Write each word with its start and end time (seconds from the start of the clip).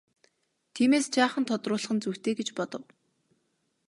Тиймээс 0.73 1.05
жаахан 1.15 1.43
тодруулах 1.49 1.91
нь 1.95 2.03
зүйтэй 2.03 2.33
гэж 2.39 2.49
бодов. 2.57 2.83